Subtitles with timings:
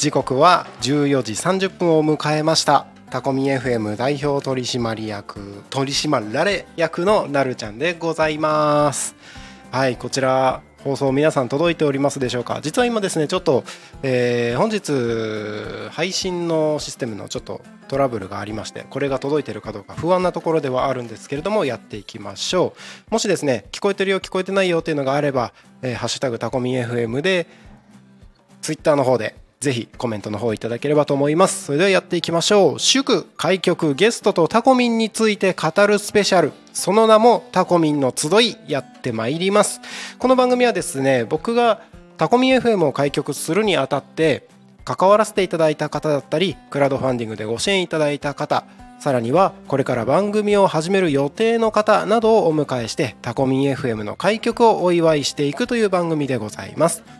[0.00, 2.86] 時刻は14時30分を迎えました。
[3.10, 9.14] タコミ FM 代表取締役取締られ役のなるちゃんでございます。
[9.70, 12.60] はいこちら放送皆さん届いておりますでしょうか。
[12.62, 13.62] 実は今ですねちょっと、
[14.02, 22.72] えー、本日配信のシステムのちょっとトラブルがありましてこれが届いてるかどうか不安なところではあるんですけれどもやっていきましょ
[23.10, 23.12] う。
[23.12, 27.46] もしですね聞こえてるよ聞こえてないよっていうのがあれば「えー、ハッシュタグタコミ FM」で
[28.62, 31.64] ツイッターの方でぜひコメントの方いただければと思います。
[31.66, 32.78] それではやっていきましょう。
[32.78, 36.52] 祝開局ゲストとタコミンについて語るスペシャル。
[36.72, 39.82] その名もタコミンの集いやってまいります。
[40.18, 41.82] この番組はですね僕が
[42.16, 44.48] タコミン FM を開局するにあたって
[44.86, 48.64] 関わらせていただいた方だったりクラウドファンディングでご支援いただいた方
[48.98, 57.19] さらにはこれから番組を始める予定の方などをお迎えしてタコミン FM の開局をお祝いしていくという番組でございます。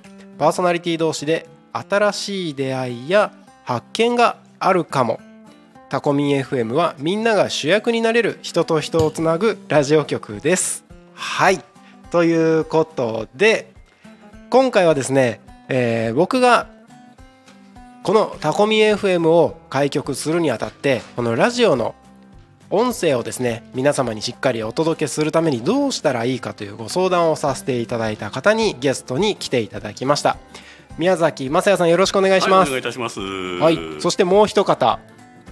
[0.41, 3.31] パーソナリティ同士で新しい出会いや
[3.63, 5.19] 発見があるかも。
[5.87, 10.83] タコミン FM はみんなが主役になれる人と人をつなぐラジオ局です。
[11.13, 11.63] はい。
[12.09, 13.71] ということで
[14.49, 16.69] 今回はですね、えー、僕が
[18.01, 21.93] このタコミ FM を開局するにあたってこのラジオの
[22.71, 30.37] 音声をですね皆様にしっかりお届けするためにどうしたらいいかというご相談をさせていただいた方にゲストに来ていただきました。
[30.97, 33.19] 宮崎雅也さんよろしくお願いします、はい、お願いいたします。
[33.19, 33.79] はい。
[33.99, 34.99] そしてもう一方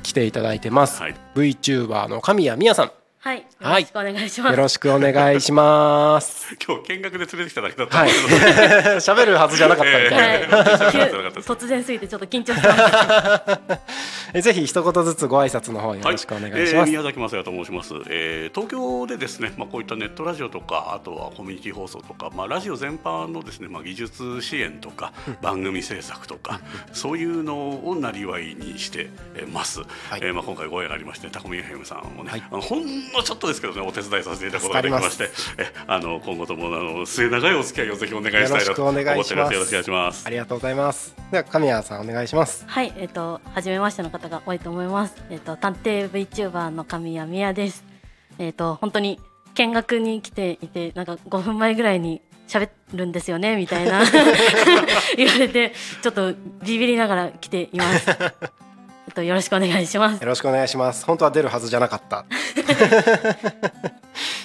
[0.04, 4.52] 来ていただいてます、はい、VTuber の神谷美也さんはい、よろしくお願いします。
[4.54, 6.56] よろしくお願いします。
[6.66, 7.98] 今日見学で連れてきただけだった。
[7.98, 8.10] はい。
[9.02, 10.64] 喋るはずじゃなかったみ たいな。
[10.64, 12.80] 突然すぎてちょっと緊張してまし
[14.34, 14.42] た。
[14.42, 16.76] ぜひ一言ずつご挨拶の方よろしくお願いします。
[16.76, 17.94] はいえー、宮崎雅也と申します。
[18.10, 26.62] えー、東京でですね、まあこういったネットラジオとかあとはコミュニティ放送とか、まあラジオ全般のですね、まあ技術支援とか番組制作とか
[26.94, 29.10] そういうのをなりわいにして
[29.52, 29.82] ます。
[29.82, 32.78] はい、えー、まあ今回ご縁がありましてタコミ FM さんをね、はい、あのほ
[33.10, 39.34] んのちょっとですけどねお手伝いさせていただくことができましてえあの今後ともあの末永いお付き合いをぜひお願いしたいなと思ってます。
[39.34, 40.26] よろしくお願いします。
[40.26, 41.16] ありがとうございます。
[41.32, 42.64] では神谷さんお願いします。
[42.68, 45.16] はいえっ、ー、と初めましての方が多いと思います。
[45.30, 47.84] えっ、ー、と探偵 VTuber の神谷美也です。
[48.38, 49.20] えっ、ー、と本当に
[49.56, 54.04] 見学に来ていてなんか5分前ぐらいに喋るんですよねみたいな。
[55.18, 56.34] 言われてちょっと
[56.64, 58.08] ビビりながら来ています
[59.20, 60.22] と、よろしくお願いします。
[60.22, 61.06] よろしくお願いします。
[61.06, 62.26] 本当は出るはずじゃなかった。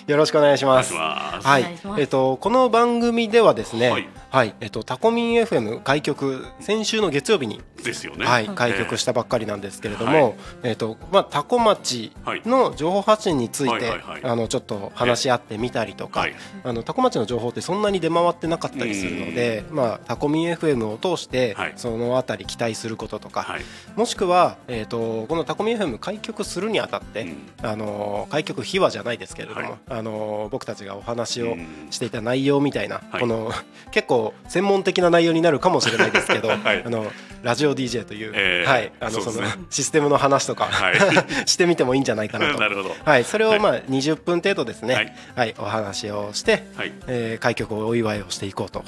[0.06, 0.92] よろしくお願いします。
[0.94, 8.26] はい、えっとこの番組ではですね、はい、はい、えっとタコミン FM 開局先週の月曜日にですよね。
[8.26, 10.34] はい、開局したばっかりなんですけれども、
[10.64, 12.10] えっとまあタコ町
[12.44, 13.92] の情報発信について
[14.24, 16.26] あのちょっと話し合ってみたりとか、
[16.64, 23.46] あのタコ町の情報ってそんなに出回ってなかったりするので、まあタコミン FM を通してそのあたり期待することとか、
[23.94, 31.56] もしくはえっとこのタコミン FM 開局するにあたって、あの開局秘話じゃないですけれども、あの僕たちがお話を
[31.90, 33.52] していた内容みたいな、この
[33.92, 36.58] 結構専門的な内容になるかもしれないですけど、 あ
[36.88, 37.10] の
[37.42, 38.92] ラジオ DJ という、はい。
[39.00, 40.68] あのそのシステムの話とか、
[41.46, 42.58] してみてもいいんじゃないかなと。
[43.04, 45.54] はい、それをまあ20分程度ですね、はい。
[45.58, 48.84] お話をして、はえ開局をお祝いをしていこうと、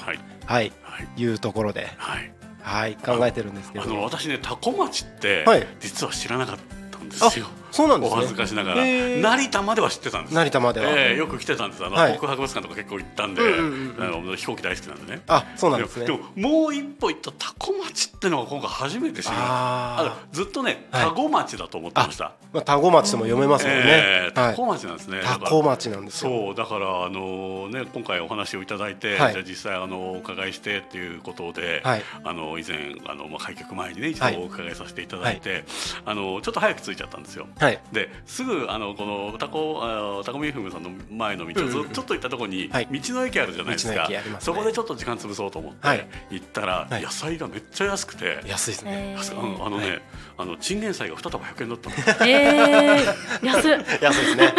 [0.46, 0.72] はい。
[1.16, 1.24] い。
[1.24, 2.96] うところで、はい。
[2.96, 3.84] 考えてるんですけど。
[3.84, 5.44] あの私ね多古町って
[5.80, 6.56] 実は知らなかっ
[6.90, 7.46] たんですよ。
[7.70, 8.84] そうなんです、ね、お恥ずかしながら。
[8.84, 10.34] 成田までは知ってたんです。
[10.34, 11.84] 成田までは、えー、よく来てたんです。
[11.84, 15.22] あの、はい、博物館とか結構行ったんで、うんうんうん、飛行機大好きなんでね。
[15.26, 16.06] あそうなんですね。
[16.06, 35.64] でももう一歩行った多古町っていうのが今回初めて知りまずっとね多古町だと思ってました、はい、まあ、多古町とも読めますもんね、えー、多古町なんですね、多古町なんですそうだからあのね今回お話をいただいて、はい、じゃあ実際あのお伺いしてっていうことで、はい、あの以前あのまあ開局前にね一度お伺いさせていただいて、
[36.04, 44.08] あのちょっと早く着いちゃったんですよ、はい、ですぐあのこのタコタコミフムさんの前の道をちょっと行ったところに道の駅あるじゃないですか、
[44.40, 48.42] そこでちょっと時間潰そうと思って行ったら、野菜がめっちゃ安くて。
[48.46, 49.16] 安いですね。
[49.64, 50.00] あのね、
[50.36, 51.96] あのチンゲン菜が二束百円だったの。
[52.28, 54.54] えー、安安いですね。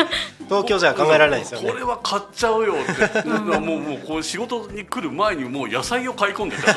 [0.45, 1.69] 東京じゃ考えられないですよね。
[1.69, 3.29] これは買っちゃうよって。
[3.29, 6.73] もうもうこう仕事に来る前にもう野菜を買い込んでた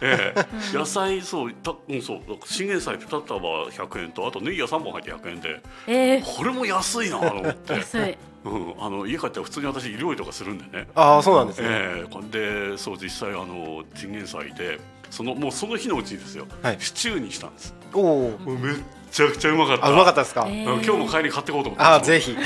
[0.00, 2.20] ええ、野菜そうたうんそう。
[2.44, 3.38] 信玄菜2束
[3.70, 5.62] 100円とあとネギが3本入って100円で。
[5.86, 7.74] えこれも安いなと思って。
[7.74, 8.18] ー、、安い。
[8.44, 10.86] うん、あの家帰ったら普通に私料理とかするんでね。
[10.94, 12.70] ああそうなんですね、ええ。
[12.72, 14.78] でそう実際あのチンゲン菜で
[15.10, 16.76] そのもうその日のうちにですよ、はい。
[16.78, 17.74] シチューにしたんです。
[17.94, 18.74] おおめっ
[19.14, 19.86] ちゃくちゃうまかった。
[19.86, 22.32] あうまかったですか、今日も帰りに買っていこうと思ってあぜひ。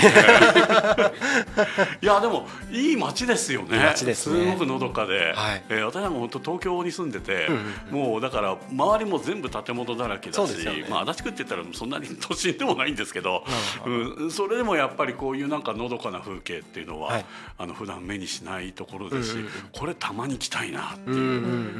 [2.02, 3.78] いやでもいい街ですよね。
[3.78, 4.52] いい街ですね。
[4.52, 5.62] ごくのどかで、はい。
[5.70, 7.52] えー私なんか本当東京に住んでて、う
[7.94, 10.84] んもうだから周りも全部建物だらけだし、そうですよね。
[10.90, 13.44] まあ足立区って言ったらそんなに都心でもないんですけど、
[13.86, 17.24] うん、それでもやっぱりこういうなんかのどかな風景っていうのは、はい。
[17.56, 19.52] あの普段目にしないところですし、うんうんうん。
[19.72, 21.28] これたまに来たいなっていう、うんうんう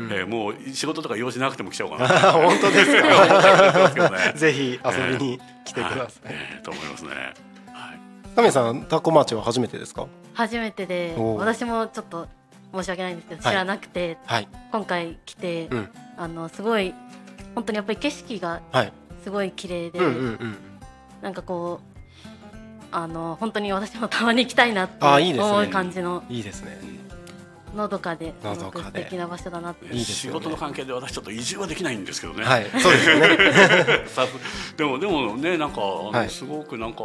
[0.06, 2.28] んえーもう仕事とか用事なくても来ちゃおうかな。
[2.28, 4.32] あ 本当ですか ね。
[4.34, 6.10] ぜひ遊びに来てください、はい。
[6.26, 7.10] えーと思いますね。
[7.10, 7.98] はい。
[8.36, 10.06] 亀さんタコ町は初めてですか？
[10.34, 12.28] 初めてで私もちょっと
[12.72, 13.52] 申し訳ないんですけどはい。
[13.52, 14.48] 知らなくて、はい。
[14.70, 15.88] 今回来て、うん。
[16.16, 16.94] あのすごい
[17.54, 18.92] 本当にやっぱり景色がはい。
[19.24, 20.56] すごい綺麗で、うんうんうん。
[21.22, 21.98] なんかこう
[22.92, 25.50] あの本当に私もたまに行きたいなってあいいですね。
[25.50, 26.78] 思う感じのいいですね
[27.74, 28.70] のどかですのどかで。
[28.70, 29.86] ごく素敵な場所だなって。
[29.86, 30.38] いいですよね。
[30.40, 32.44] 仕事の関係で私ちょっと移住はできないんですけどね。
[32.44, 32.66] はい。
[32.80, 33.28] そうですよね。
[34.06, 34.26] さ
[34.76, 36.30] でもでもねなんかはい。
[36.30, 37.02] すごくなんか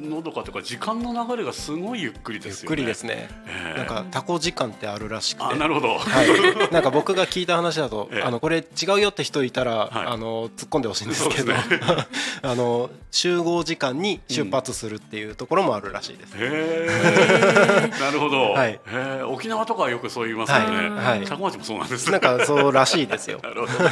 [0.00, 2.76] のどかというか時間の流れがすごいゆっくりゆっですよね。
[2.76, 3.28] くりですね。
[3.46, 3.78] ええ。
[3.78, 5.44] なんかタコ時間ってあるらしくて。
[5.44, 5.98] あなるほど。
[5.98, 8.22] はい、なんか僕が聞いた話だと、 ええ。
[8.22, 10.06] あのこれ違うよって人いたら、はい。
[10.06, 11.80] あの突っ込んでほしいんですけど、そうで
[12.42, 16.34] あの集合時間に出発するっていうところもあるらしいです。
[16.36, 17.90] へえ。
[18.00, 18.52] なるほど。
[18.52, 18.72] はい。
[18.72, 18.80] へ
[19.20, 19.22] え。
[19.22, 20.76] 沖縄とかはよくそう言いますよね。
[20.90, 22.10] はいはい高松もそうなんです。
[22.10, 23.40] なんかそうらしいですよ。
[23.44, 23.88] なるほど。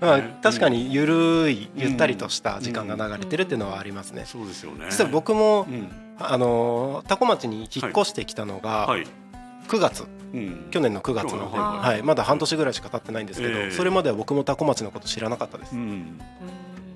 [0.00, 4.24] まあ、確かにゆるいゆったりとした時間が流れてるっていうのはありますね。
[4.26, 4.86] そうですよね。
[4.90, 9.06] 実は僕もうんあの多古町に引っ越してきたのがはい。
[9.68, 10.04] 9月、
[10.34, 15.78] うん去年の9月のはいはい、まだ半年ぐらいしか経ってないんですけど、ええそれまでは僕も多古町のこと知らなかったですう。
[15.78, 16.20] ん。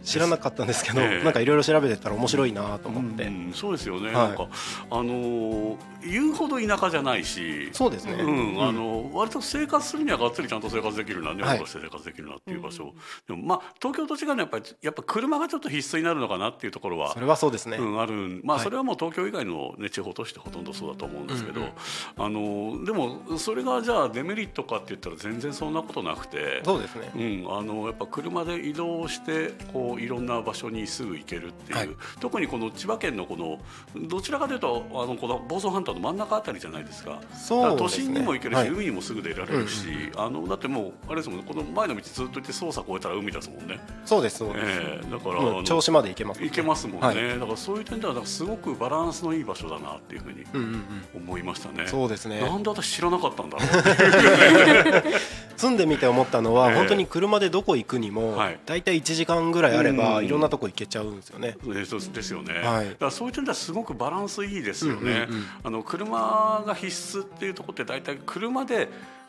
[0.08, 1.24] うん知らなかったんですけど、ええ。
[1.24, 4.14] なんかいろいろ調べてたら面白いなと思って、うんそうですよね、はい。
[4.14, 4.48] なんか
[4.90, 7.70] あのー言うほど田舎じゃないし。
[7.72, 11.58] そうですね、うんあの割と生活するにはがっつりちゃんと生活できるなね、はい。
[11.58, 12.92] して生活できるなっていう場所、
[13.26, 18.64] でもまあ東京と違うのはやっぱりやっぱ車がちょっと必須になるのかなっていうところはそれはそうですね、うん、あるまあはい。
[18.64, 21.72] それはもう東京以外の、ね、地方都市ってほとんどそうだと思うんですけど、うんうん
[22.16, 26.62] あのでもそれがじゃあデメリットかって言ったら全然そんなことなくて。
[26.64, 27.10] そうですね、
[27.44, 31.88] うん、あのやっぱ車で移動してこういろんな場所にすぐ行けるっていう、はい。
[32.20, 33.60] 特にこの千葉県のこの
[34.08, 37.20] どちらかというとあのこの房総半島の真ん中あたりじゃないですか。
[37.32, 37.78] そうですね。
[37.78, 38.68] 都心にも行けるし、はい。
[38.68, 46.50] 海にもすぐ出られるし、あのだってもうあれですもんねこの前の道ずっと行って捜査越えたら海ですもんね、そうですそうです、ええだからあものう銚子まで行けますもんね。
[46.50, 47.38] 行けますもんね、はい。
[47.38, 50.72] だからそういう点ではすごくバランスのいい場所だなっていうふうにうんうん
[51.14, 51.28] うん。
[51.28, 51.86] 思いましたね。
[51.86, 52.40] そうですね。
[52.40, 55.02] なんで私知らなかったんだろう。
[55.56, 56.76] 住んでみて思ったのは、ええ。
[56.76, 58.58] 本当に車でどこ行くにも、はい。
[58.64, 61.56] だいたい1時間ぐらいあれば、うんいろんなとこ行けちゃうんですよね。
[61.64, 62.90] ねそうですよね、はい。
[62.90, 68.88] だからそういう点ではすごくバランスいいですよね、うんうんうんあの車が必須っていうところって大体車で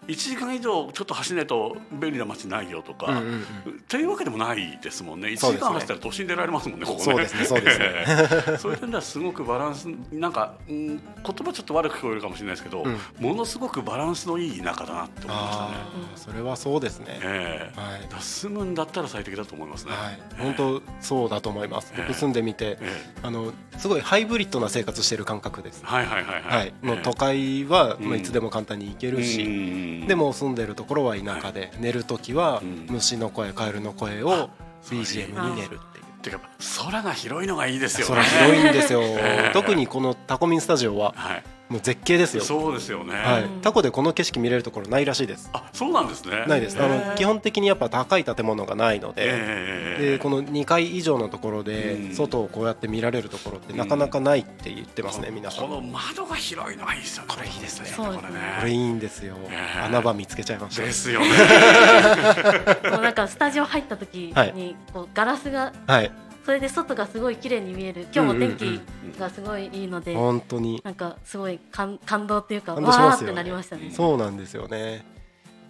[0.09, 3.39] 1時間以上ちょっと走らないと便利な街ないよとか、うんうんうん。
[3.41, 3.43] っ
[3.87, 5.27] ていうわけでもないですもんね。
[5.29, 5.69] 1そうですね。
[5.69, 7.03] 時間走ったら都心出られますもんねここね。
[7.03, 8.57] そうですねそうですね。
[8.57, 12.99] そういう点ではすごくバランスなんか、うん、言葉ちょっと悪く聞こえるかもしれないですけど、うん。
[13.19, 15.73] ものすごくバランスのいい田舎だなって思いましたね。
[16.15, 17.19] それはそうですね。
[17.21, 17.79] ええ。
[17.79, 18.21] はい。
[18.21, 19.91] 住むんだったら最適だと思いますね。
[19.91, 21.93] はい、本当そうだと思います。
[21.95, 22.07] ええ。
[22.07, 23.13] 僕住んでみて、ええ。
[23.21, 25.81] あのすごいハイブリッドな生活してる感覚です。
[25.85, 26.57] はいはいはいは。
[26.57, 34.49] はいい、もう都会は、うんまあ、いつでも簡単に行けるし、うんでも住んでるところは田舎で、寝る時はうん虫の声カエルの声を
[34.83, 36.09] BGM に寝るっていう。
[36.21, 36.41] てか
[36.83, 38.15] 空が広いのがいいですよね。
[38.15, 41.43] 空広いんですよ、 ええ特にこのタコミンスタジオははい。
[41.69, 43.13] もう絶景ですよ、そうですよね。
[43.13, 45.51] はい、タコでこの景色見れるところないらしいです。
[45.53, 46.45] あ、そうなんですね。
[46.47, 52.15] ないです、あの基本的にやっぱ高い建物がないので、ええでこの2階以上のところでうん。
[52.15, 55.67] 外をこうやって見られるところってなかなかないって言ってますね、こ皆さん。
[55.67, 57.27] ここの窓が広いのがいいですよね。
[57.35, 57.87] これいいですね。
[57.87, 58.29] そうですね。
[58.59, 59.81] これいいんですよ、ええ。
[59.81, 60.81] 穴場見つけちゃいました。
[60.81, 61.27] ですよね。
[62.91, 64.53] もうなんかスタジオ入った時はい。
[64.53, 66.11] にこうガラスがはい
[66.49, 68.07] それで外がすごい綺麗に見える。
[68.11, 68.81] 今日も天気
[69.19, 70.81] がすごいいいので、本当に。
[70.83, 72.81] なんかすごい感感動っていうかね。
[72.87, 73.91] わーってなりましたね。
[73.91, 75.05] そうなんですよね。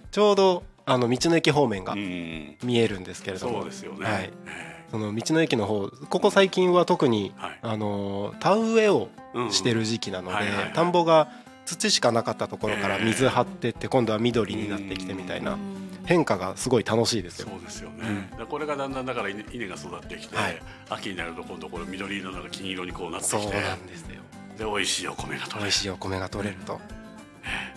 [0.09, 2.55] ちょうどあの道の駅方面がうん。
[2.63, 4.05] 見えるんですけれども、そうですよね。
[4.05, 4.29] はい。
[4.45, 7.59] えその道の駅の方ここ最近は特にえはい。
[7.61, 10.37] あの田植えをうんしてる時期なので、
[10.75, 11.27] 田んぼが
[11.65, 15.55] 土しかなかったところからええ水張ってって今度は緑になってきてみたいな。
[15.55, 17.47] うん変化がすごい楽しいですよ。
[17.49, 20.59] そうですよね、うんこれがだんだんだから稲稲が育ってきて、はい。
[20.89, 24.21] 秋になると今度これ緑色のが金色にこうなってきてそうなんですよ。
[24.57, 25.61] で美味しいお米が取れる。
[25.61, 26.81] 美味しいお米が取れると。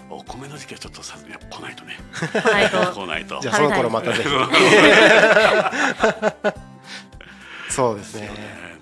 [0.09, 1.99] お米の時期はちょっとさやっぱ来ないとね。
[2.13, 2.79] 来ないと。
[2.95, 3.39] 来ないと。
[3.41, 4.29] じゃあその頃またぜひ。
[7.69, 8.29] そうですね。
[8.29, 8.31] ね。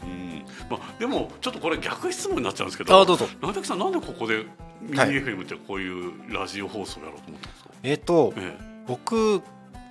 [0.03, 0.45] うん。
[0.71, 3.29] まあ、でもちょっとこれ逆質問になっちゃうんですけどあどうぞ。
[3.65, 4.45] さんなんでここで
[4.81, 9.41] ミニはい FM ってこういうラジオ放送やろうと思ったんですか、えっとえ僕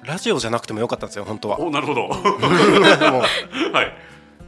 [0.03, 1.57] ラジオじゃなくてもよかったんですよ本当は。
[1.57, 2.09] え、おなるほど。
[2.11, 3.93] はい。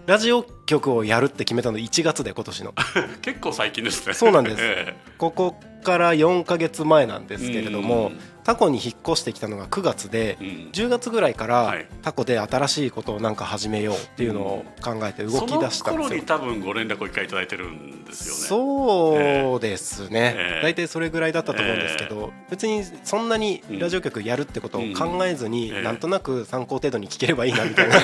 [0.05, 2.73] ラジオ局をやるって決めたの1月で今年の。
[3.21, 4.13] 結構最近ですね。
[4.13, 4.57] そうなんです。
[4.59, 10.71] えここから4ヶ月前なんですけれどもうんタコに引っ越してきたのが9月でえうん。
[10.71, 11.87] 10月ぐらいかはらい。
[12.01, 15.85] タコで新しいことをなんか始めようっていうのを考えて動き出したんですよ。
[15.85, 16.21] その頃に。
[16.23, 18.41] 多分ご連絡を一回いただいてるんですよね。
[18.41, 20.63] そうですね、ええ。
[20.63, 25.77] 大体それぐらいだったと思うんですけど、別にそんなにラジオ局やるってことを考えずに、うん。
[25.77, 27.97] ええなんとなく参考程度に聞ければいいなみたいな。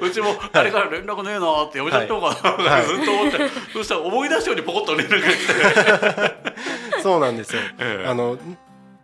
[0.00, 2.86] うちもあれから連絡ねえなってやめちゃったのかな、はい。
[2.86, 3.38] ずっと思って、
[3.72, 6.36] そしたら思い出したようにポコッと連絡が来
[6.96, 7.62] て、 そうなんですよ。
[7.78, 8.08] ええ。
[8.08, 8.38] あの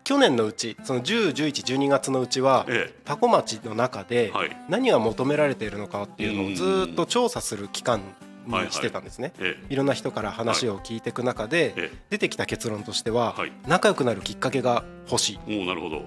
[0.06, 4.56] 去年のうちその10、11、12月のうちは、えタコ町の中ではい。
[4.68, 8.00] 何が求められているのかっていうのをずっと調査する期間
[8.46, 9.32] にしてたんですね。
[9.40, 13.52] えいろんな人から話を聞いていく中で、え出てきた結論としては、はい。
[13.66, 15.66] 仲良くなるきっかけが欲しい。
[15.66, 16.04] なるほど、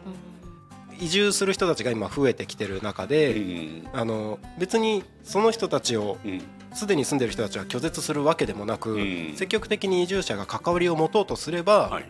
[1.02, 3.90] 移住する人たちが今増えてきてる中うで、ん。
[3.92, 6.42] あの別にその人たちをうん。
[6.74, 9.34] すでに住んでる人たちは拒絶するわけでもなく、うん。
[9.36, 12.06] 積極的に移住者が関わりを持とうとすれば、はい。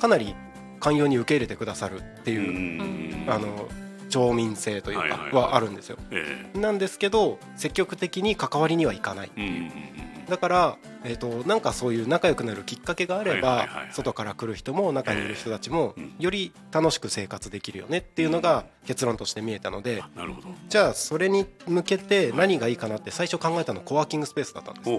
[0.00, 0.36] かなり
[0.80, 3.30] 寛容に受け入れてくださるってういう、ん。
[3.30, 3.68] あの
[4.08, 5.98] 町民性というかはあるんですよ。
[6.12, 9.30] えなんですけど積極的に関わりにはいかない。
[9.36, 9.44] えう。
[9.44, 20.48] んうんうんだから、えー、となんかそういう仲良くなるきっかけがあれば外から来る人も中にいる人たちもより楽しく生活できるよねっていうのが結論として見えたのであなるほど。
[20.68, 24.90] じゃあそれに向けて何がいいかなって最初考えたのコワーキングスペースだったんです。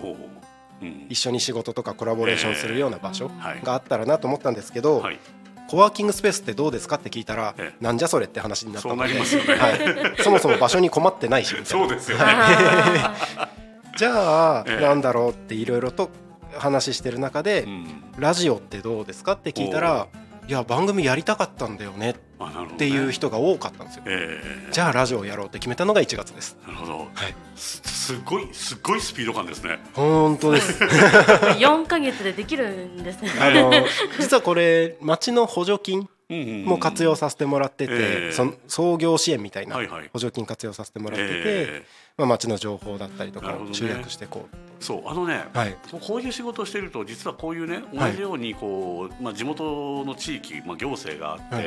[1.10, 3.62] 一緒に仕事とかコラボレーションするような場所はい。
[3.64, 5.20] があったらなと思ったんですけどはい
[5.68, 7.84] コワーキングスペースってどうですかって聞いたらええ。
[7.84, 9.02] なんじゃそれって話になったので。
[9.02, 11.88] はい、そもそも場所に困ってないしみたいな。
[11.88, 12.24] そうですよね。
[12.26, 13.50] あ
[13.98, 14.84] じゃあええ。
[14.84, 16.10] なんだろうっていろいろと
[16.58, 18.04] 話してる中でうん。
[18.18, 20.08] ラジオってどうですかって聞いたら
[20.48, 24.04] いや番組やりたかったんだよねっていう人が多かったんですよ。
[24.08, 24.72] ええ。
[24.72, 26.58] じゃあラジオやろうって決めたのが1月です。
[26.66, 27.08] なるほど、はい。
[27.56, 29.80] すすごいすごいスピード感ですね。
[29.94, 30.80] 本当です。
[30.84, 33.32] ー4ヶ月でできるんですね。
[33.42, 33.72] あの
[34.20, 39.78] 実はこれ町の補助金も活用させてもらってえてえその創業支援みたいな
[40.14, 41.86] 補助金活用させてもらっててえ
[42.18, 45.78] まあ町の情報だったりとかを集約していこえそうあのね、うはい。
[45.92, 48.12] こういう仕事をしていると実はこういうねはい。
[48.12, 51.66] 同じようにこう、まあ、地元の地域、まあ、行政があって、はい。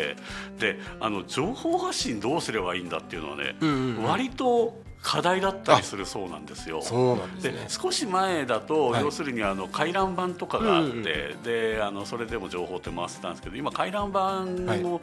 [0.58, 4.02] であの情報発信どうすればいいんだっていうのはね、うんうんうん。
[4.04, 6.82] 割と課題だったりするそうなんですよ。
[6.82, 9.02] そうなんですでね少し前だと、はい。
[9.02, 11.02] 要するにあの回覧板とかがあって、うんうん
[11.42, 15.00] であのそれでも情報って回してたんですけど今回覧板を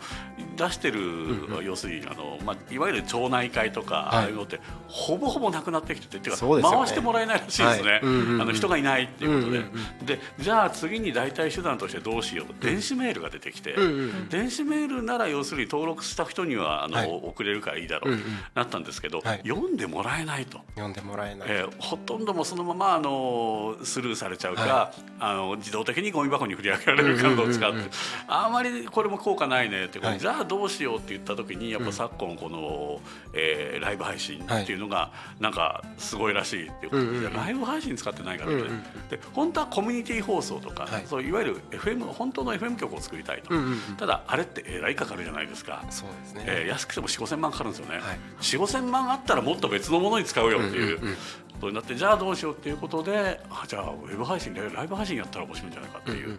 [0.58, 1.66] 出してる、んうん。
[1.66, 4.16] 要するにあの、まあ、いわゆる町内会とか、い。
[4.16, 6.62] ああいうのってほぼほぼなくなってきててっていうかね。
[6.62, 8.02] 回してもらえないらしいですね、はい。
[8.02, 8.42] うんうんうん。
[8.42, 12.54] あの人がいないっていうことで、うんうんでじゃあ次に代替手段としてどうしよう。
[12.54, 13.74] と電子メールが出てきて。
[13.74, 17.22] うんうん電子メールなら要するに登録した人にはあの、はい。
[17.24, 18.24] 送れるからいいだろう、うんうん。
[18.56, 19.42] なったんですけど、はい。
[19.48, 20.60] 読んでもらえないと。
[20.76, 21.48] 読んでもらえない。
[21.50, 27.92] えーほとんどもそのままあのスルーされちゃうか、はあの自動的にゴミ箱に振り上げられるカードを使って、うんうんうんうん
[28.28, 30.20] あまりこれも効果ないねって、はい。
[30.20, 33.02] じゃあどうしようって言った時にやっぱ昨今この、
[33.34, 37.34] えーライブ配信っていうのがなんかすごいらしいっていうことで、うんうんうん。
[37.34, 38.82] ライブ配信使ってないからね、うんうんうん。
[39.10, 41.04] で本当はコミュニティ放送とか、はい。
[41.06, 43.80] そういわゆる FM 本当の FM 局を作りたいと、うんうんうん。
[43.98, 45.84] ただあれってえらいかかるじゃないですか。
[45.90, 46.44] そうですね。
[46.48, 48.20] えー安くても4 5千万かかるんですよね、はい。
[48.42, 50.98] 4 5千万あったらもっと別のものに使うよっていう。
[50.98, 51.18] うんうんうん
[51.58, 56.38] ことになってじゃあどうしようっていうことであじゃあウェブ配信でライブ配信やったら面白いんじゃないかっていう。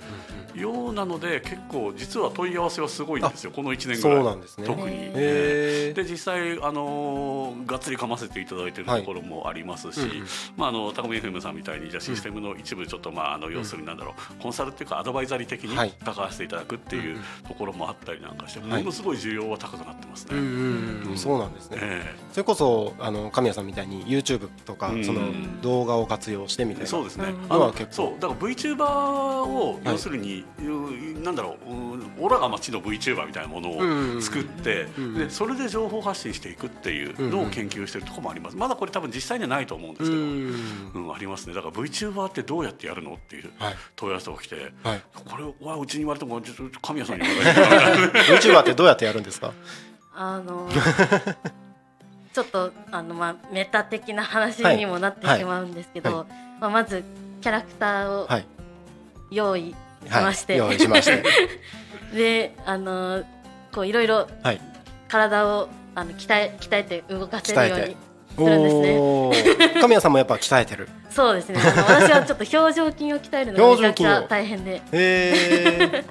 [0.55, 4.01] ようなので結構実は問い合わせはすごいんですよこの1年ぐらい。
[4.01, 4.67] そうなんですね。
[4.67, 5.13] 特に。
[5.13, 10.27] で実際、あのーがっつりかませていただいてるところもありますし、はいうんうん。
[10.57, 15.93] まあ、あの高見 FM さんみたいにじゃあシステムの一部ちょっと、まあ、あの要するになんだろうコンサルっていうかアドバイザリー的にはい。
[16.05, 18.83] 関わせていただくっていうところもあったりなんかして、はい。
[18.83, 21.17] ものすごい需要は高くなってますね。
[21.17, 21.79] そうなんですね。
[21.81, 22.15] え。
[22.33, 26.85] それこそあの神谷さんみたいに YouTube とかうんその動画を活用してみたいな。
[26.85, 27.93] えそうですね、ののは結構。
[27.93, 28.21] そう。
[28.21, 28.85] だから VTuber
[29.47, 38.57] を要するに、うなんだろううんオラが街の VTuber みたいなものうんうんうんを作って、うんでそれで情報発信していくっていうのを研究してるところもあります。
[38.57, 41.55] まだこれ多分実際にはないと思うんですけど、うんうん、ありますね。
[41.55, 43.75] だから VTuber ってどうやってやるのっていうはい。
[43.97, 45.03] 問い合わせが来て、はい。
[45.15, 48.19] これはうちに言われてもちょっと神谷さんに言われて。
[48.33, 49.53] も YouTuber ってどうやってやるんですか？
[50.15, 50.69] あの
[52.38, 56.26] ちょっとあのまあメタ的な話にもなってはいしまうんですけど、は
[56.61, 57.02] まあまず
[57.40, 58.47] キャラクターをはい。
[59.30, 59.75] 用意
[60.09, 61.25] まして、はい、しまして。
[62.14, 63.25] であの
[63.75, 64.61] こういろいろはい。
[65.09, 67.97] 体をあの鍛え鍛えて動かせるように
[68.37, 69.75] するんですね。
[69.83, 70.88] 神谷さんもやっぱ鍛えてる。
[71.11, 71.59] そうですね。
[71.59, 76.04] 私はちょっと表情筋を鍛えるのがめちゃくちゃ大変で、へえ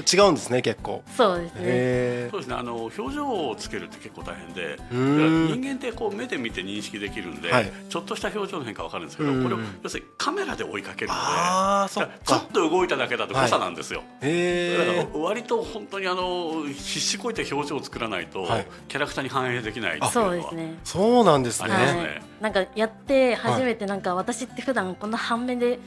[0.00, 1.02] 違うんですね結構。
[1.16, 1.60] そうですね。
[1.62, 2.56] へそうですね。
[2.56, 7.72] あの表情をつけるって結構大変で人間ってこう目で見て認識できるんで、はい。
[7.88, 9.42] ちょっとした表情の変化わかるんですけど、うん。
[9.42, 18.66] これを要するにカメラで追いかけるのでああそっちょっかと動いただけだと誤差なんですよ、だへから割と本当にあの必死こいて表情を作らないと、はい。
[18.88, 20.74] キャラクターに反映できないっていうのはそうですね。
[20.84, 21.70] そうなんですね。
[21.70, 22.00] ありますね。
[22.00, 22.22] はい。
[22.40, 25.78] なんかやって初めてなんか私って普段こんな半目で、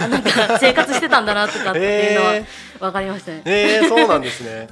[0.00, 2.44] あなんか生活してたんだなとかっていうのはへ
[2.80, 3.42] 分かりましたね。
[3.44, 4.68] えー、そうなんですね。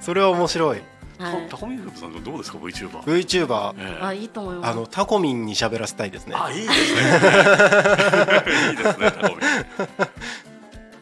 [0.00, 0.82] それは面白い。
[1.18, 1.48] はい。
[1.48, 1.56] タ。
[1.56, 4.04] コミンフープさんどうですか VTuber、VTuber ええ。
[4.04, 4.70] あいいと思います。
[4.70, 6.34] あのタコミンに喋らせたいですね。
[6.36, 7.00] あいいですね。
[8.70, 9.40] いいですねタコミン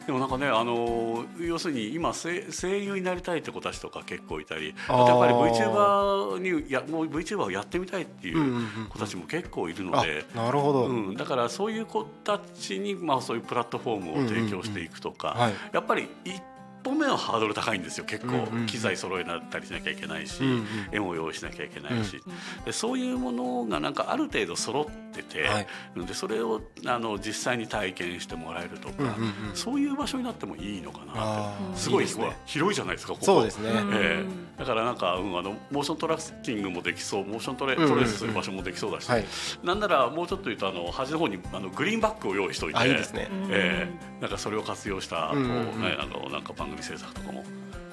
[0.05, 15.53] でもなんかね、あの要するに今声声優になりたいって子たちとか結構いたりあとやっぱり VTuber にやもう VTuber をやってみたいっていう子たちも結構いるのあで、なるほど、うん、だからそういう子たちに、まあ、そういうプラットフォームを提供していくとか、はい。
[15.73, 16.41] やっぱり一
[16.83, 18.05] 歩目のハードル高いんですよ。
[18.05, 20.43] 結構、機材揃えなったりしなきゃいけないし、
[20.91, 22.21] 絵も用意しなきゃいけないし、
[22.63, 25.67] でそういうものがなんかある程度揃ってて、はい。
[26.05, 29.13] でそれをあの実際に体験してもらえるとか、うんうん
[29.49, 29.55] うん。
[29.55, 32.35] そういう場所になってもいいのかなってすごいいいですね。
[32.45, 33.25] 広いじゃないですかここ。
[33.25, 33.93] そうですね、うん。
[33.93, 34.25] ええ
[34.59, 37.93] だからなんか、うん、あのモーショントラッキングもできそうモーショントレ,、うんうんうん。
[37.95, 39.25] トレースする場所もできそうだし、はい。
[39.63, 43.03] なんならもうちょっと言うとあの端の方にあのグリーンバッグを用意しておいてあいえ
[43.51, 43.87] え。
[44.21, 45.65] なんかそれを活用した、うんうんうん。
[45.65, 47.43] こうね、あのなんか番組制作とかも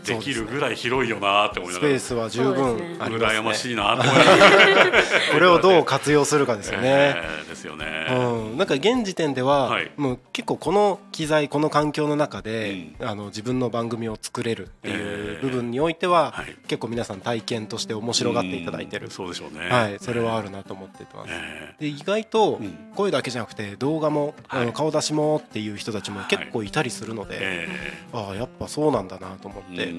[0.04, 1.92] できるぐらい広いよなって思いスながら。
[1.92, 3.40] ペースは十分ありますね。
[3.40, 5.02] 羨ましいなと思いながら。
[5.32, 9.90] これをどう活用するかですよね、ええですよね、うん、なんか現時点では、はい。
[9.96, 16.56] もう結構この機材この環境の中で、あの自分の番組を作れるっていうええ部分においては、はい。
[16.66, 19.06] 結構皆さん体験として面白がっていただいてる。
[19.06, 19.68] うん、そうでしょうね。
[19.68, 21.30] はい、それはあるなと思ってます。
[21.30, 22.78] えで意外とうん。
[22.94, 24.66] 声だけじゃなくて動画も、あはい。
[24.66, 26.28] の顔出しもっていう人たちもはい。
[26.28, 27.68] 結構いたりするので、え
[28.12, 29.92] ああやっぱそうなんだなと思って、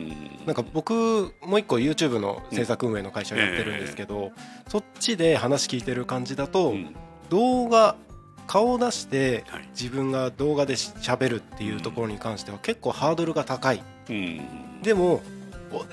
[0.45, 4.31] なんか僕もう一個 YouTube の制作運営の会社をやってるんですけど、
[4.67, 6.95] そっちで話聞いてる感じだと、うん。
[7.29, 7.95] 動画
[8.47, 9.67] 顔を出してはい。
[9.69, 13.82] 自分が動画でしゃべるっていうところに関しては結構ハードルが高い。
[14.10, 14.82] うん。
[14.82, 15.21] でも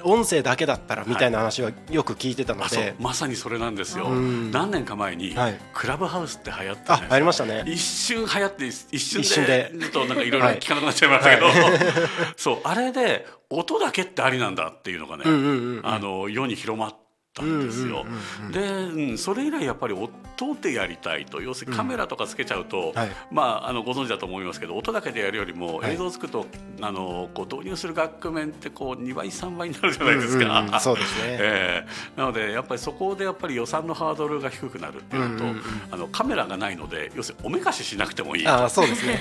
[0.05, 2.85] お音声だけだったらみたいな話はよく聞いてたのあそう。
[2.85, 4.51] で、まさにそれなんですよ、うん。
[4.51, 5.59] 何年か前に、はい。
[5.73, 7.65] クラブハウスって流行ったありましたね。
[7.67, 11.49] 一瞬流行って一瞬でちょっとなんかいろいろ聞かなくなっちゃいましたけど、
[12.37, 12.61] そう。
[12.65, 15.87] あれで音だけってありなんだっていうのがね、うんうんうんうん。
[15.87, 16.97] あの世に広まっ
[17.41, 18.05] たんですよ。
[18.07, 18.49] うんうんうんう
[18.91, 18.97] ん。
[18.97, 21.41] で、うん、それ以来やっぱり音でやりたいと。
[21.41, 23.11] 要するにカメラとかつけちゃうと、はい。
[23.31, 25.95] まあ、あのご存知だと思いますけど音だけでやるよりもはい。
[25.95, 26.47] 映像を作ると、
[26.81, 30.61] あのこう導入する楽面ってこう2倍3倍になるじゃないですか。
[30.61, 30.81] うんうんうん。
[30.81, 31.23] そうですね。
[31.41, 32.21] ええ。
[32.21, 39.21] なのでやっぱりそこでやっぱり予算のハードルが低くなるっていうのと、うんうんうんあのカメラがないので要するにおめかししなくてもいいああそうですね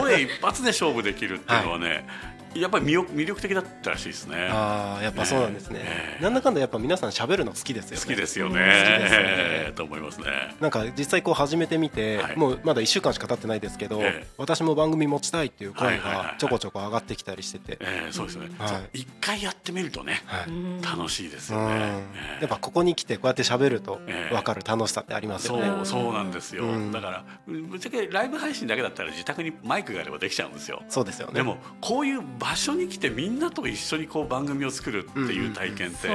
[0.00, 2.06] 声一発で勝負できるっていうのはね、
[2.60, 4.48] やっぱり魅力魅力的だったらしいですね。
[4.50, 9.72] ああやっぱそうなんですねええなんだかんだやっぱ皆さん喋るの好きですよね好きですよね。
[9.74, 10.26] と思いますね。
[10.60, 18.48] なんか実際こう始めてみて、はいもうまだ1週間しか経ってないですけど、ええ私も番組持ちたいっていう声がちょこちょこ上がってきたりしてて、ええそうですね。
[18.58, 21.74] はい一回やってみるとね、はいうん楽しいですうんよね。
[22.14, 25.68] ええやっぱここに来てこうやって喋るとええ分かる楽しさってありますよそね。
[25.82, 30.82] うそうなんですよ、うんだからぶっちゃけライブ配信だけだったら自宅にマイクがあればできちゃうんですよ。
[30.88, 31.34] そうですよね。
[31.34, 36.08] でもこういう場所に来てみんなと一緒にこう番組を作るっていう体験って、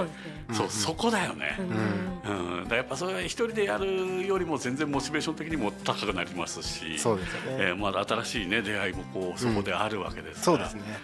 [0.53, 0.69] そう。
[0.69, 1.57] そこだよね。
[1.59, 7.57] うんうん、だやっぱそれは一人でやるよりも全然モチベーション的にも高くなりますしそうですよね。
[7.59, 10.97] えーまだ新しい、ね、出会いもこうそこであるわけですから、そうですね。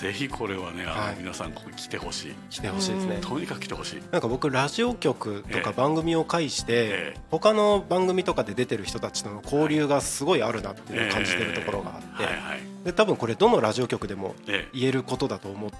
[0.00, 3.20] ぜひこれはねあの、はい皆さんここに来てほしい来てほしいですねうん。
[3.20, 4.02] とにかく来てほしい。
[4.10, 15.70] なんか僕ラジオ局とええか番組を介してええ他の番組とかで出てる人たちとの交流がすごいあるなっていうのを感じてるところがあってはいはいで多分これどのラジオ局でもええ言えることだと思っ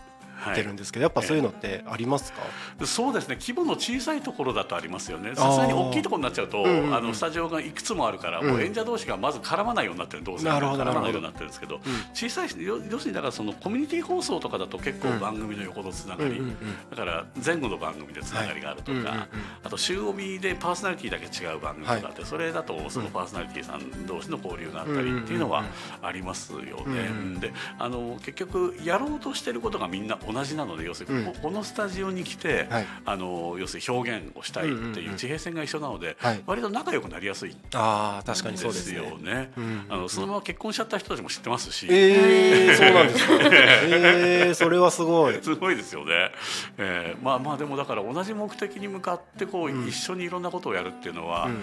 [0.54, 2.42] てるんですけどやっぱそういうのってありますか？
[2.84, 3.36] そうですね。
[3.40, 5.34] 規模の小さいところだとありますよね。
[5.34, 6.94] さすがに大きいところになっちゃうとうんうんうん。
[6.94, 8.48] あのスタジオがいくつもあるから、うん。
[8.48, 10.24] もう演者同士がまず絡まないようになってる。
[10.24, 11.80] どうせ絡まないようになってるんですけど、ん。
[12.14, 15.20] 小さい要要するにだからそのコミュニティ放送とかだと結構うん。
[15.20, 16.56] 番組の横のつながり、うんうんうん。
[16.90, 19.00] だから前後の番組でつながりがあるとか、はい。
[19.00, 19.26] うんうんうん。
[19.64, 25.64] あと週帯でパーソナリティだけ違う番組とかあって、それだとそのパーソナリティさん同士の交流があったりっていうのは
[26.02, 27.08] ありますよね。
[27.40, 32.86] であの結局やろうとしてることがみんな同同じなので要するにこ,、このスタジオに来て、はい。
[33.04, 36.42] あの要するに表現をしたいってうんうんいううん地平線が一緒なので、はい。
[36.46, 39.34] 割と仲良くなりやすいんああ確かにでそうですすよね。
[39.34, 39.52] ね。
[39.56, 39.86] うん。
[39.88, 41.86] あのそのまま結婚しちゃった人たちも知ってますし。
[41.90, 43.32] えー、そうなんですか。
[43.42, 45.38] えー、それはすごい。
[45.42, 46.30] すごいですよね、
[46.78, 49.88] えーまあまあでもだから同じ目的に向かってこう、うん。
[49.88, 51.60] 一緒にいろんなことをやるっていうのは、うんうん。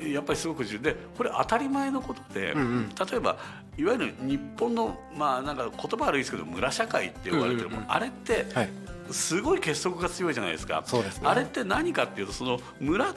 [0.00, 0.82] えーやっぱりすごく重要。
[0.82, 2.88] でこれ当たり前のことで、うんうん。
[2.88, 3.36] 例えば
[3.78, 7.84] いわゆる日本のまあなんか言葉悪いですけど村社会って呼ばれてるうんうん。
[7.88, 8.70] あれってはい。
[9.10, 10.82] すごい結束が強いじゃないですか。
[10.86, 11.02] すね。
[11.24, 13.14] あれって何かっていうとその村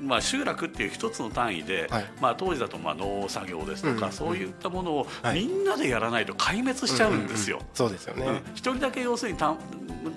[0.00, 2.04] まあ、集落っていう一つの単位で、はい。
[2.20, 5.44] まあ、当時だとまあ農作業ですとか、うんそういったものをはい。
[5.44, 7.58] みんなでやらないと壊滅しちゃうんですよ。
[7.58, 8.36] ううそうですよね、うん。
[8.54, 9.58] 一人だけ要するに田ん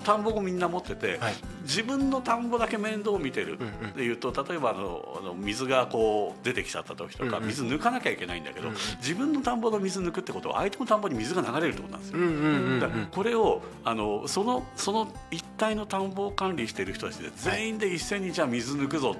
[0.03, 1.33] 田んぼをみんな持ってて、はい。
[1.63, 13.07] 自分の田んぼだけ面倒を見てるっていうと例えばあのあの水がこう出てきちゃった時とか、水抜かなきゃいけないんだけど、自分の田んぼの水抜くってことは相手の田んぼに水が流れるってことなんですよ。
[13.11, 19.15] これをあのそのその一帯の田んぼを管理している人たちで全員で一斉にじゃあ水抜くぞ、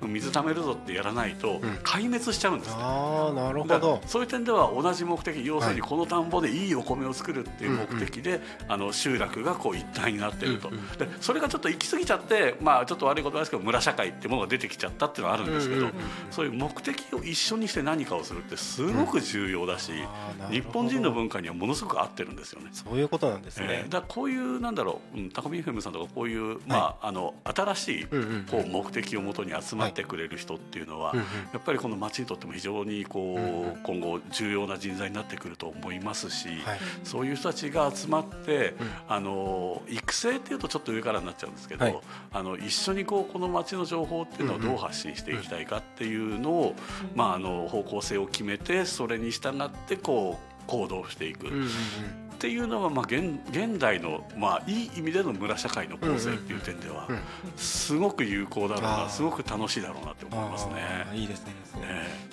[0.00, 1.60] 水溜めるぞってやらないとん。
[1.84, 2.76] 壊滅しちゃうんですね。
[2.78, 4.00] ああなるほど。
[4.06, 10.86] そういう点では同じ目的要するにはいこの田んぼでいいお米を作るっていう目的で、あの集落がこう一体になっていると、うんうん。
[10.98, 20.08] でそれがちょっと行き過ぎちゃって、まあ、ちょっと悪いことですけど村社会っていうものが出てきちゃったっていうのはあるんですけど、うんうんうんそういう目的を一緒にして何かをするってすごく重要だし、あーなる
[20.40, 20.48] ほど。
[20.48, 22.70] 日本人の文化にはものすごく合ってるんですよね。
[22.72, 31.24] そういうことなんですね、えーだこういうなんだろう、うん、タコミ FM さんとかこういう、まあ、あの新しいうんうんうんこう目的をもとに集まってくれる人っていうのは、うんうん。
[31.24, 33.76] やっぱりこの町にとっても非常にこう、うんうん。
[33.82, 36.58] 今後重要な人材になってくると思いますし、はい。
[37.04, 38.90] そういう人たちが集まって、うん。
[39.08, 42.00] あの育成っていうとちょっと上からになっちゃうんですけど、はい。
[42.32, 46.74] あの一緒にこうこの町の情報っていうのをどう発信していきたいかっていうのを、
[47.14, 51.48] まあ、あの方向性を決めてそれに従ってこう行動していく。
[51.48, 57.18] うんうんうんっていうのがまあ現現代のまあいい意味での村社会の構成っていう点ではうん。
[57.56, 60.74] すごく有効だろうなすごく楽しいだろうなって思いますね。
[61.14, 61.52] いいですね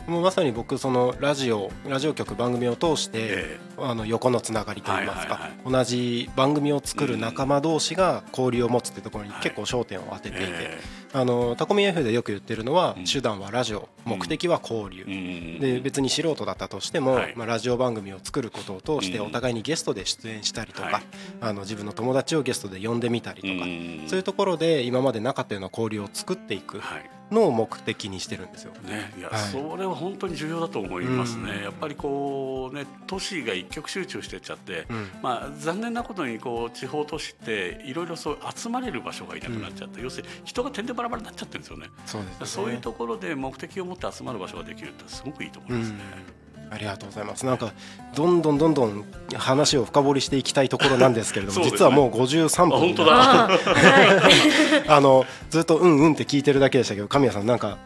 [0.08, 9.43] もうまさに僕そのラジオラジオ局番組を通して、えあの横のつながりといいますか、はいはい同じ番組を作る仲間同士が交流を持つってところにはい。
[9.43, 10.80] 結構焦点を当てていて、え
[11.12, 13.06] あのタコミ F でよく言ってるのは、うん。
[13.06, 15.60] 手段はラジオ目的は交流、うん。
[15.60, 17.34] で別に素人だったとしても、はい。
[17.36, 19.26] まあ、ラジオ番組を作ることを通してうん。
[19.28, 21.03] お互いにゲストで出演したりとか、はい。
[21.41, 24.07] あの自分の友達をゲストで呼んでみたりとか、うん。
[24.07, 27.09] そういうところで今までなかったような交流を作っていくはい。
[27.31, 28.73] のを目的にしてるんですよ。
[28.83, 29.39] ね、いや、はい。
[29.39, 31.51] それは本当に重要だと思いますね。
[31.57, 31.63] うん。
[31.63, 35.09] やっぱりこうね都市が一極集中してっちゃって、うん。
[35.21, 41.89] まあ残念なことにこう地方都市っていろいろそう集まれる場所がいなくなっちゃって、要するに人が点でバラバラになっちゃってるんですよね。
[42.07, 42.45] そうですね。
[42.47, 45.99] そういうところで目的を持って集まる場所ができるってすごくいいと思いますね。
[46.71, 47.45] ありがとうございます。
[47.45, 47.73] なんか
[48.15, 49.05] どんどんどんどん
[49.36, 51.69] 話を深掘りしていきたいところなんですけれども、ね。
[51.69, 52.77] 実はもう53分。
[52.77, 53.12] あ本当だ。
[53.15, 53.49] は
[54.86, 54.89] い。
[54.89, 57.77] あのずっとうんうんって聞いてるだけでしたけど、神谷さんなんか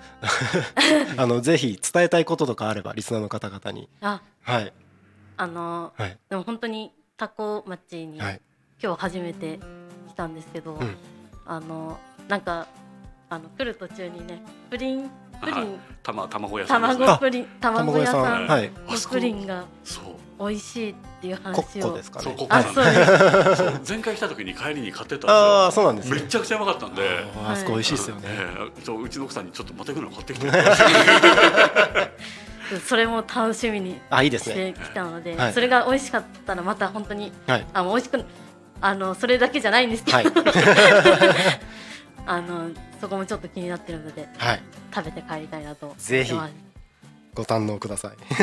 [1.17, 4.73] あのぜひ伝えたいこととかあればリスナーの方々に、あはい。
[5.37, 6.17] あのはい。
[6.29, 8.41] でも本当にタコ町にはい。
[8.81, 9.59] 今日初めて
[10.09, 10.97] 来たんですけど、うん。
[11.45, 12.67] あのなんか
[13.29, 15.09] あの来る途中にねプリン
[15.43, 16.87] プリはいンたま卵屋さんね。
[16.87, 18.71] 卵プリン卵屋さんのはい
[19.09, 20.03] プリンがそう。
[20.39, 22.39] 美味しいっていうコ話をですかねそうこ。
[22.47, 22.91] こあそうで
[23.55, 25.83] す そう前回来た時に帰りに買ってたんああですよ。
[25.83, 26.21] そうなんですねめ。
[26.27, 27.01] ちゃくちゃうまかったんで。
[27.47, 28.21] あそこ美味しいですよね。
[28.25, 30.51] ええそううちの奥さんにちょっとまた行くの買ってきて。
[32.87, 34.55] それも楽しみにあいいですね。
[34.55, 38.25] してきたので、はいそれが美味しかったらまた本当にはいあの美味しく
[38.81, 40.25] あのそれだけじゃないんですけど、はい
[42.25, 44.61] あのそこもちょっと気になってるのではい
[44.93, 46.33] 食べて帰りたいなと思ってますぜひ
[47.33, 48.35] ご堪能ください。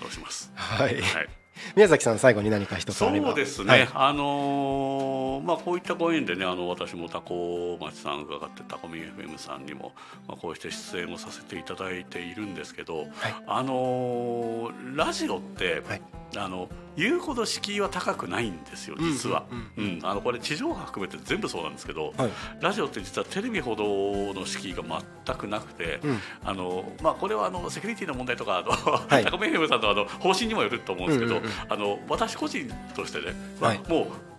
[0.00, 0.50] そうします。
[0.54, 1.00] はい。
[1.00, 1.28] はい。
[1.76, 3.32] 宮崎さん最後に何か一つそあれば。
[3.32, 9.92] うですね、はいあのーまあ、こういったご縁でねあの私もタコ町さん伺ってタコミ FM さんにも、
[10.26, 13.06] まあ、こうして出演をさせていただいているんですけど、
[13.46, 16.02] あのーラジオって、はい
[16.36, 19.44] あの言うほど敷居は高くないんですよ実は、
[19.76, 19.84] うん。
[19.84, 20.00] うん。
[20.02, 22.30] あのこれ地上波含めて全部そうなんですけど、はい。
[22.60, 24.82] ラジオって実はテレビほどの敷居が
[25.26, 26.18] 全くなくて、うん。
[26.44, 29.24] あのまあ、これはあのセキュリティの問題とかあの、い。
[29.24, 34.31] タコミ FM さんのあの方針にもよると思うんですけど、うんうんうんあの私個人としてね、まあはいもう、うん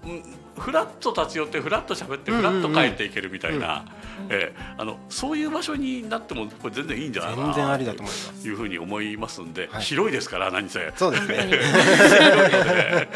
[0.57, 3.85] フラッと立ち寄ってフラッと喋ってフラッと帰っていけるみたいな、
[4.29, 8.47] ええあのそういう場所になってもこれ全然いいんじゃないかな全然ありだと思います。
[8.47, 9.81] いうふうに思いますんで、はい。
[9.81, 10.91] 広いですから何せ。
[10.95, 11.35] そうですね。
[11.47, 13.07] 広いので、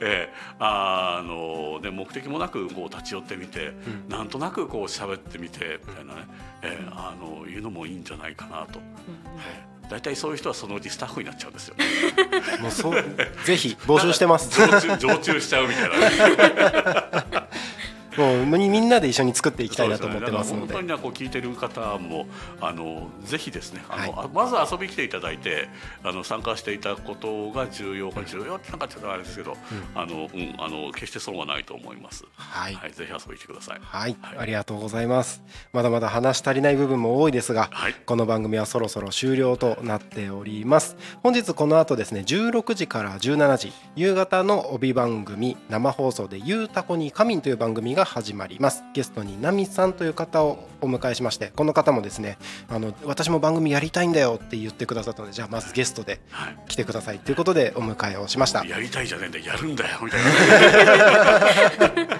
[0.00, 4.08] ええあので目的もなくこう立ち寄ってみて、ん。
[4.08, 6.26] なんとなくこう喋ってみてみたいなね、
[6.62, 9.40] ええあのいうのもいいんじゃないかなと、うんうん。
[9.40, 11.84] ええ大体そういう人はそのうちスタッフになっちゃうんですよ、ね、
[12.62, 13.04] もうそう
[13.44, 14.48] ぜひ募集してます。
[14.56, 17.48] 常駐常駐しちゃうみたいな、ね、
[18.16, 22.26] もうみんなで一緒に作っていきたいなと思ってますので、ね、本当にこう聞いてる方も
[22.60, 25.68] あのぜひですねあの、はい、まず遊びに来ていただいて
[26.02, 32.24] あの参加していたことが重要か重要ってなんかちょっとあれですけど、うん、あのうんあの決して損はないと思います。
[32.34, 34.16] はい、はい、ぜひ遊びに来てください、はい。
[34.20, 35.42] はい、ありがとうございます。
[35.72, 40.96] まだまだ話足りない部分も多いですが、はい、この番組はそろそろ終了となっております。
[41.22, 48.82] 本日この後ですね16時から17時夕方の帯番組生放送でゆうたこに仮眠という番組が始まります。
[48.92, 56.20] ゲストにナミさんという方をお迎えしましてこの方もですねあの私も番組やりたいんだよって言ってくださったのでじゃあまずゲストで
[56.68, 57.20] 来てください。
[57.20, 62.18] ということでお迎えをしました、やりたいじゃねえんだやるんだよみたいな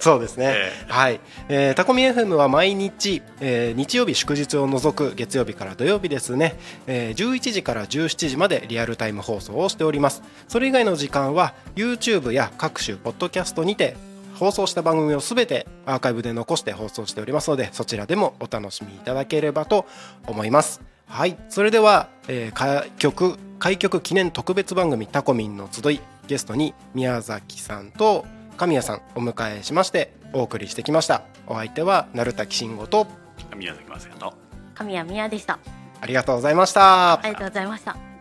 [0.00, 10.22] そうですね、えー、はい、えー、タコミ FM は毎日、えー、日曜日祝日を除く月曜日から土曜日ですね、えー、11時から17時までリアルタイム放送をしております。
[10.48, 13.96] それ以外の時間は YouTube や各種ポッドキャストにて
[14.36, 19.86] 放送した番組をすべてアーカイブで残して放送しておりますのでそちらでもお楽しみいただければと
[20.26, 20.82] 思います。
[21.06, 21.38] はい。
[21.48, 31.22] それでは、えー、開局開局記念特別番組タコミンの集いゲストに宮崎さんと神谷さんお迎えしましてお送りしてきました。
[31.46, 33.06] お相手は鳴滝慎吾と
[33.56, 34.34] 宮崎雅也と。
[34.74, 35.58] 神谷宮でした。
[36.00, 37.14] ありがとうございました。
[37.14, 38.15] ありがとうございました